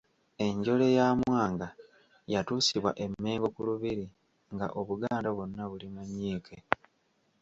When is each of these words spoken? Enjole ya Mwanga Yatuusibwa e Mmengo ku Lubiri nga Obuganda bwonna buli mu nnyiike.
Enjole 0.45 0.87
ya 0.97 1.07
Mwanga 1.19 1.67
Yatuusibwa 2.33 2.91
e 3.03 3.05
Mmengo 3.11 3.47
ku 3.55 3.61
Lubiri 3.67 4.05
nga 4.53 4.67
Obuganda 4.79 5.29
bwonna 5.35 5.63
buli 5.69 5.87
mu 5.93 6.01
nnyiike. 6.07 6.57